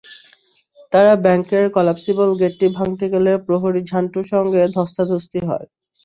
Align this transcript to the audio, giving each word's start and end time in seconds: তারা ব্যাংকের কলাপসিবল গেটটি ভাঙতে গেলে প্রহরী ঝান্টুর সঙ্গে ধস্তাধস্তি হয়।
তারা 0.93 1.13
ব্যাংকের 1.23 1.65
কলাপসিবল 1.75 2.29
গেটটি 2.41 2.67
ভাঙতে 2.77 3.05
গেলে 3.13 3.31
প্রহরী 3.45 3.81
ঝান্টুর 3.85 4.25
সঙ্গে 4.33 4.61
ধস্তাধস্তি 4.77 5.39
হয়। 5.47 5.65